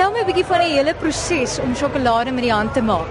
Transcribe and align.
Vertel 0.00 0.16
my 0.16 0.22
'n 0.24 0.28
bietjie 0.32 0.48
van 0.48 0.62
die 0.64 0.72
hele 0.72 0.92
proses 0.96 1.58
om 1.60 1.74
sjokolade 1.76 2.32
met 2.32 2.42
die 2.42 2.52
hand 2.52 2.72
te 2.72 2.80
maak. 2.80 3.08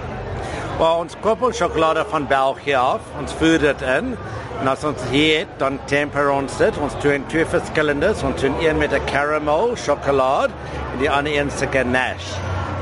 Well, 0.78 0.96
ons 1.02 1.14
koop 1.22 1.42
ons 1.46 1.56
sjokolade 1.56 2.02
van 2.10 2.24
België 2.26 2.74
af. 2.74 3.04
Ons 3.20 3.32
voer 3.38 3.58
dit 3.58 3.82
in. 3.82 4.16
En 4.60 4.68
as 4.68 4.82
ons 4.84 5.02
hier 5.10 5.46
dan 5.58 5.78
temper 5.84 6.30
ons 6.30 6.56
dit. 6.56 6.78
Ons 6.78 6.96
doen 7.02 7.26
twee 7.26 7.46
verskillende. 7.46 8.10
Ons 8.24 8.40
doen 8.40 8.56
een 8.58 8.78
met 8.78 8.92
'n 8.92 9.04
caramel 9.04 9.76
sjokolade 9.76 10.50
en 10.92 10.98
die 10.98 11.10
ander 11.10 11.38
een 11.38 11.50
se 11.50 11.66
ganache. 11.70 12.34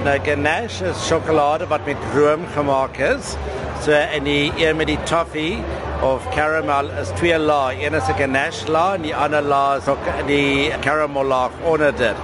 Nou 0.04 0.18
ganache 0.24 0.88
is 0.88 1.06
sjokolade 1.06 1.66
wat 1.66 1.84
met 1.84 2.08
room 2.14 2.46
gemaak 2.54 2.96
is. 2.96 3.36
So 3.82 3.92
en 3.92 4.24
die 4.24 4.52
een 4.56 4.76
met 4.76 4.86
die 4.86 5.02
toffee 5.02 5.62
of 6.00 6.28
caramel 6.34 6.88
is 7.00 7.08
twee 7.08 7.38
laag. 7.38 7.72
Een 7.72 7.94
is 7.94 8.08
'n 8.08 8.16
ganache 8.16 8.70
laag 8.70 8.94
en 8.94 9.02
die 9.02 9.16
ander 9.16 9.42
laag 9.42 9.78
is 9.78 9.88
ook 9.88 10.04
die 10.26 10.72
caramel 10.80 11.24
laag 11.24 11.50
onder 11.62 11.96
dit. 11.96 12.16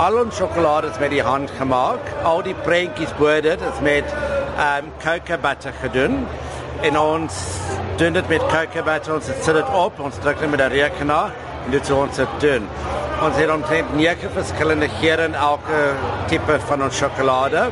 Al 0.00 0.14
ons 0.16 0.38
sjokolade 0.38 0.88
is 0.88 0.98
met 0.98 1.10
die 1.12 1.20
hand 1.20 1.50
gemaak. 1.58 2.06
Al 2.24 2.38
die 2.46 2.54
prentjies 2.64 3.10
bo 3.18 3.34
dit 3.44 3.60
is 3.68 3.80
met 3.84 4.14
um 4.66 4.86
cocoa 5.02 5.36
butter 5.42 5.74
gedoen. 5.82 6.22
En 6.88 6.96
ons 6.98 7.40
doen 8.00 8.16
dit 8.16 8.30
met 8.32 8.46
cocoa 8.48 8.84
butter. 8.86 9.18
Ons 9.18 9.28
sit 9.28 9.58
dit 9.58 9.74
op. 9.76 10.00
Ons 10.00 10.16
druk 10.24 10.40
dit 10.40 10.50
met 10.50 10.60
'n 10.60 10.72
rekenaar 10.72 11.34
en 11.66 11.70
dit 11.70 11.90
ons 11.90 12.16
dit 12.16 12.40
doen. 12.40 12.68
Ons 13.20 13.36
het 13.36 13.50
omtrent 13.52 13.92
nege 13.96 14.30
verskillende 14.32 14.88
geure 14.88 15.24
in 15.24 15.34
elke 15.34 15.92
tipe 16.26 16.56
van 16.60 16.82
ons 16.82 16.96
sjokolade. 16.96 17.68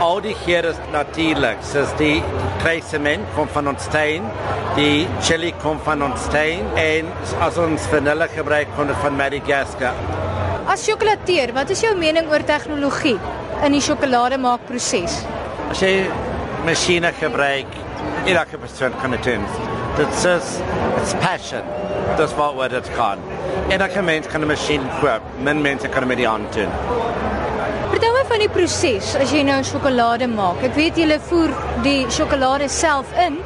Al 0.00 0.20
die 0.20 0.36
geure 0.44 0.68
is 0.68 0.82
natuurlik. 0.92 1.56
Soos 1.62 1.96
die 1.96 2.22
kreisement 2.58 3.24
kom 3.34 3.48
van 3.48 3.68
ons 3.68 3.82
steen, 3.82 4.22
die 4.76 5.08
chili 5.20 5.54
kom 5.62 5.80
van 5.80 6.04
ons 6.04 6.20
steen 6.22 6.68
en 6.74 7.08
as 7.40 7.56
ons 7.56 7.82
vanille 7.86 8.28
gebruik 8.28 8.68
kom 8.76 8.88
van 9.00 9.16
Madagascar. 9.16 10.23
As 10.64 10.80
sjokoladeer, 10.80 11.50
wat 11.52 11.68
is 11.74 11.82
jou 11.84 11.90
mening 11.92 12.24
oor 12.32 12.40
tegnologie 12.48 13.18
in 13.66 13.74
die 13.76 13.82
sjokolademaakproses? 13.84 15.18
As 15.68 15.82
jy 15.84 16.06
masjiene 16.64 17.10
gebruik, 17.18 17.74
elke 18.24 18.56
persoon 18.62 18.96
kan 19.02 19.12
dit 19.12 19.28
doen. 19.28 19.44
Dit 19.98 20.14
is 20.24 20.54
it's 21.02 21.12
passion. 21.20 21.68
Dis 22.16 22.32
wat 22.38 22.56
wat 22.56 22.72
dit 22.72 22.88
kan. 22.96 23.20
Elke 23.76 24.02
mens 24.02 24.26
kan 24.32 24.40
'n 24.40 24.48
masjien 24.48 24.88
koop. 25.02 25.20
Min 25.44 25.60
mense 25.60 25.88
kan 25.88 26.00
dit 26.00 26.08
met 26.08 26.16
die 26.16 26.28
hand 26.28 26.52
doen. 26.52 26.72
Vertel 27.90 28.12
my 28.12 28.24
van 28.24 28.38
die 28.38 28.48
proses 28.48 29.14
as 29.16 29.32
jy 29.32 29.42
nou 29.42 29.60
sjokolade 29.62 30.26
maak. 30.26 30.62
Ek 30.62 30.74
weet 30.74 30.96
jy 30.96 31.18
voer 31.28 31.52
die 31.82 32.06
sjokolade 32.08 32.68
self 32.68 33.06
in, 33.18 33.38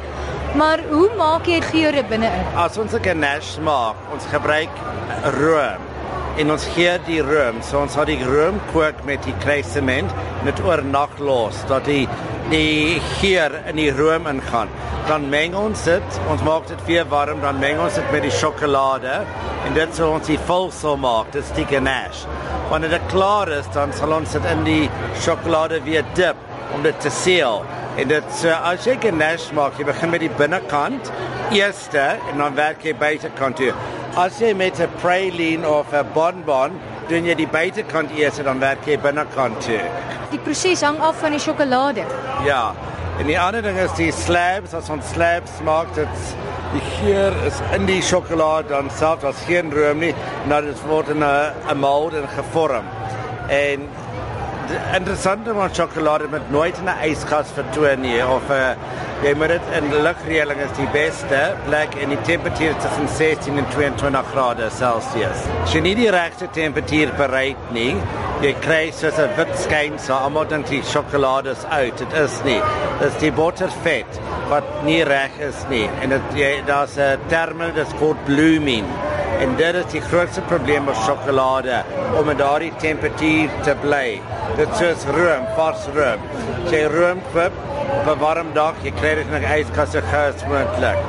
maar 0.55 0.79
hoe 0.89 1.09
maak 1.17 1.45
jy 1.45 1.61
geure 1.61 2.03
binne-in? 2.03 2.45
As 2.55 2.77
ons 2.77 2.93
'n 2.93 3.03
ganache 3.03 3.59
maak, 3.61 3.95
ons 4.13 4.23
gebruik 4.31 4.71
room 5.35 5.88
en 6.39 6.53
ons 6.53 6.65
gee 6.73 6.91
die 7.07 7.19
room. 7.23 7.59
So 7.65 7.81
ons 7.83 7.95
hou 7.99 8.05
die 8.07 8.19
room 8.23 8.59
kook 8.71 9.01
met 9.07 9.23
die 9.27 9.35
kreisement 9.43 10.11
net 10.47 10.59
oornag 10.63 11.17
los 11.23 11.59
dat 11.69 11.87
die 11.89 12.05
die 12.49 12.97
geur 13.19 13.53
in 13.69 13.77
die 13.77 13.91
room 13.93 14.25
ingaan. 14.29 14.71
Dan 15.05 15.27
meng 15.29 15.53
ons 15.57 15.83
dit, 15.85 16.15
ons 16.33 16.41
maak 16.45 16.65
dit 16.69 16.79
weer 16.87 17.05
warm, 17.11 17.43
dan 17.43 17.59
meng 17.61 17.77
ons 17.83 17.97
dit 17.99 18.13
met 18.13 18.25
die 18.25 18.33
sjokolade 18.33 19.19
en 19.67 19.77
dit 19.77 19.93
sal 19.93 20.15
ons 20.15 20.29
die 20.31 20.39
vulsel 20.47 20.97
maak, 20.97 21.29
dit 21.35 21.43
is 21.43 21.51
die 21.57 21.67
ganache. 21.69 22.25
Wanneer 22.71 22.95
dit 22.95 23.07
klaar 23.13 23.51
is, 23.53 23.69
dan 23.75 23.93
sal 23.97 24.15
ons 24.17 24.33
dit 24.33 24.49
in 24.49 24.65
die 24.65 24.89
sjokolade 25.21 25.83
weer 25.85 26.07
dip 26.17 26.41
om 26.73 26.81
dit 26.85 26.97
te 27.03 27.13
seël. 27.13 27.61
En 28.01 28.09
dit 28.09 28.33
so 28.33 28.57
as 28.71 28.89
jy 28.89 28.97
ganache 29.03 29.53
maak, 29.57 29.77
jy 29.77 29.85
begin 29.91 30.15
met 30.15 30.25
die 30.25 30.33
binnekant 30.41 31.13
eerste 31.53 32.11
en 32.31 32.45
dan 32.45 32.57
werk 32.57 32.85
jy 32.85 32.97
buitekant 32.97 33.61
toe. 33.61 33.73
As 34.17 34.39
jy 34.39 34.53
met 34.53 34.79
'n 34.79 34.89
praline 35.01 35.65
of 35.67 35.93
'n 35.93 36.07
bonbon 36.13 36.71
doen 37.07 37.25
jy 37.25 37.35
die 37.35 37.47
buitekant 37.47 38.11
eers 38.17 38.39
en 38.39 38.45
dan 38.45 38.59
werk 38.59 38.85
jy 38.85 38.97
binnekant 38.97 39.61
toe. 39.61 39.81
Die 40.31 40.39
proses 40.39 40.81
hang 40.81 40.99
af 40.99 41.19
van 41.19 41.31
die 41.31 41.39
sjokolade. 41.39 42.03
Ja. 42.45 42.73
En 43.19 43.25
die 43.25 43.39
ander 43.39 43.61
ding 43.61 43.77
is 43.77 43.91
die 43.97 44.11
slabs, 44.11 44.73
as 44.73 44.89
ons 44.89 45.09
slabs 45.13 45.51
maak, 45.63 45.93
dit 45.95 46.35
die 46.73 46.81
geur 46.81 47.33
is 47.45 47.59
in 47.75 47.85
die 47.85 48.01
sjokolade 48.01 48.67
dan 48.69 48.89
self 48.89 49.23
as 49.23 49.41
geen 49.47 49.71
room 49.73 49.99
nie, 49.99 50.13
nou 50.47 50.61
dit 50.61 50.81
word 50.87 51.09
in 51.09 51.23
'n 51.23 51.77
mold 51.77 52.13
en 52.13 52.27
gevorm. 52.27 52.85
En 53.49 53.89
interessante 54.95 55.53
van 55.53 55.69
sjokolade 55.73 56.27
met 56.31 56.51
nooit 56.51 56.77
in 56.77 56.89
'n 56.89 57.09
yskas 57.09 57.51
vertoon 57.53 58.01
nie 58.01 58.25
of 58.25 58.49
'n 58.49 58.53
uh, 58.53 58.75
jy 59.23 59.33
moet 59.35 59.47
dit 59.47 59.65
in 59.75 59.89
lugreëling 60.03 60.61
is 60.63 60.71
die 60.77 60.87
beste 60.93 61.39
plek 61.65 61.95
en 61.95 62.09
die 62.09 62.21
temperatuur 62.21 62.75
tussen 62.79 63.07
16 63.07 63.57
en 63.57 63.67
22 63.73 64.29
grade 64.31 64.69
Celsius. 64.69 65.41
As 65.63 65.73
jy 65.73 65.81
nie 65.81 65.95
die 65.95 66.09
regte 66.09 66.47
temperatuur 66.55 67.11
bereik 67.17 67.57
nie, 67.75 67.95
jy 68.41 68.53
kry 68.63 68.91
soos 68.91 69.19
'n 69.19 69.35
wit 69.35 69.51
skyn 69.59 69.99
so 69.99 70.13
almal 70.13 70.45
dink 70.45 70.67
die 70.67 70.81
sjokolade 70.83 71.51
is 71.51 71.65
oud. 71.69 71.97
Dit 71.97 72.13
is 72.13 72.41
nie. 72.43 72.61
Dit 72.99 73.07
is 73.11 73.19
die 73.19 73.31
buttervet 73.31 74.19
wat 74.49 74.63
nie 74.83 75.03
reg 75.03 75.31
is 75.39 75.65
nie 75.69 75.89
en 76.01 76.09
dit 76.09 76.65
daar's 76.65 76.97
'n 76.97 77.19
term 77.27 77.57
dit 77.75 77.97
called 77.99 78.25
blooming. 78.25 78.85
En 79.39 79.55
dit 79.55 79.75
is 79.75 79.85
die 79.91 80.01
grootste 80.01 80.41
probleem 80.41 80.83
met 80.83 80.97
sjokolade 80.99 81.77
om 82.19 82.29
in 82.29 82.37
daardie 82.37 82.73
temperatuur 82.81 83.53
te 83.63 83.75
bly. 83.81 84.19
Dit 84.57 84.73
soos 84.75 85.05
room, 85.15 85.45
vars 85.55 85.85
room. 85.95 86.25
Jy 86.67 86.81
room 86.91 87.21
koop 87.31 87.55
op 87.99 88.09
'n 88.15 88.19
warm 88.19 88.51
dag, 88.53 88.75
jy 88.83 88.91
kry 88.99 89.15
dit 89.15 89.31
in 89.31 89.39
'n 89.39 89.47
yskaste 89.59 90.01
gous 90.11 90.43
moontlik. 90.51 90.99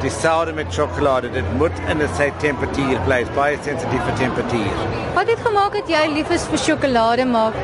Die 0.00 0.10
soute 0.10 0.52
met 0.52 0.72
sjokolade, 0.72 1.30
dit 1.32 1.52
moet 1.56 1.78
in 1.88 2.02
'n 2.02 2.08
sy 2.16 2.32
temperatuur 2.38 2.98
bly, 3.06 3.24
baie 3.34 3.56
sensitief 3.62 4.04
vir 4.04 4.16
temperatuur. 4.18 4.76
Wat 5.14 5.26
het 5.28 5.40
gemaak 5.46 5.72
dat 5.72 5.88
jy 5.88 6.06
lief 6.12 6.30
is 6.30 6.44
vir 6.44 6.58
sjokolade 6.58 7.24
maak? 7.24 7.54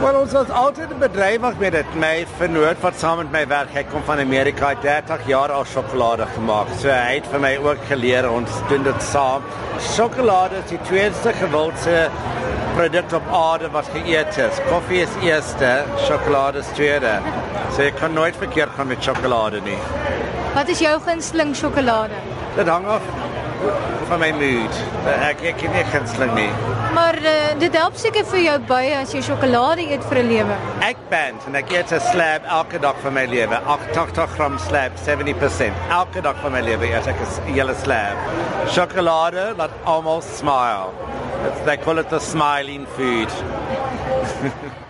Wel 0.00 0.16
ons 0.16 0.32
was 0.32 0.48
altyd 0.56 0.92
bedrywig 0.98 1.58
met 1.60 1.74
dit. 1.76 1.88
My 2.00 2.22
vernoot 2.38 2.78
wat 2.80 2.94
saam 2.96 3.18
met 3.20 3.34
my 3.34 3.42
werk, 3.50 3.74
hy 3.76 3.82
kom 3.90 4.00
van 4.08 4.22
Amerika, 4.22 4.70
hy 4.70 4.78
het 4.78 4.86
30 5.10 5.26
jaar 5.28 5.52
al 5.52 5.66
sjokolade 5.68 6.24
gemaak. 6.32 6.70
So 6.80 6.88
hy 6.88 7.18
het 7.18 7.28
vir 7.28 7.42
my 7.44 7.50
ook 7.60 7.82
geleer 7.90 8.28
ons 8.30 8.54
doen 8.70 8.86
dit 8.86 9.04
saam. 9.04 9.44
Sjokolade 9.90 10.62
is 10.62 10.70
die 10.72 10.80
tweede 10.88 11.34
gewildste 11.42 11.98
produk 12.78 13.12
op 13.20 13.28
aarde 13.42 13.68
wat 13.76 13.92
geëet 13.92 14.40
is. 14.46 14.62
Koffie 14.70 15.02
is 15.04 15.20
eerste, 15.20 15.74
sjokolade 16.06 16.64
is 16.64 16.72
tweede. 16.80 17.18
So 17.74 17.84
jy 17.84 17.92
kan 18.00 18.16
nooit 18.16 18.40
verkeerd 18.40 18.72
gaan 18.78 18.88
met 18.94 19.04
sjokolade 19.04 19.60
nie. 19.68 19.76
Wat 20.56 20.72
is 20.72 20.80
jou 20.80 20.96
gunsteling 21.04 21.52
sjokolade? 21.52 22.24
Dit 22.56 22.72
hang 22.72 22.88
af 22.88 23.04
van 24.10 24.18
my 24.18 24.30
mood. 24.34 24.78
Ek 25.10 25.42
ek 25.50 25.58
ken 25.60 25.74
nie 25.74 25.84
gunsteling 25.92 26.32
nie. 26.34 26.48
Maar 26.96 27.18
uh, 27.22 27.34
dit 27.60 27.76
help 27.78 27.98
seker 28.00 28.26
vir 28.32 28.42
jou 28.44 28.56
baie 28.70 28.94
as 28.98 29.12
jy 29.14 29.22
sjokolade 29.26 29.84
eet 29.86 30.04
vir 30.10 30.22
'n 30.22 30.28
lewe. 30.32 30.56
Ek 30.86 30.98
ben 31.12 31.38
en 31.46 31.60
ek 31.60 31.70
eet 31.76 31.92
'n 31.92 32.02
slab 32.10 32.48
elke 32.58 32.78
dag 32.82 32.96
van 33.04 33.14
my 33.14 33.26
lewe. 33.26 33.60
80 33.76 34.34
gram 34.36 34.58
slab, 34.58 34.98
70%. 35.06 35.74
Elke 35.90 36.20
dag 36.20 36.36
van 36.42 36.52
my 36.52 36.60
lewe 36.60 36.90
eet 36.90 37.06
ek 37.06 37.20
'n 37.20 37.54
hele 37.54 37.74
slab. 37.74 38.16
Sjokolade 38.66 39.54
laat 39.56 39.74
almal 39.84 40.22
smile. 40.22 40.90
It's, 41.46 41.60
they 41.64 41.76
call 41.76 41.98
it 41.98 42.08
the 42.10 42.20
smiling 42.20 42.86
food. 42.96 43.30